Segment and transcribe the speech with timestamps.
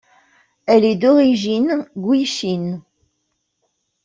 [0.65, 2.81] Elle est d'origine Gwich’in.